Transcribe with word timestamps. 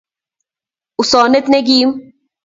Usonet 1.01 1.47
nekim 1.49 1.89